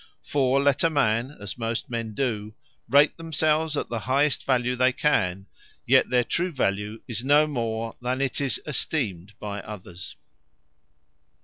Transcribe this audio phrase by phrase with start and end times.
[0.23, 2.55] For let a man (as most men do,)
[2.89, 5.45] rate themselves as the highest Value they can;
[5.85, 10.15] yet their true Value is no more than it is esteemed by others.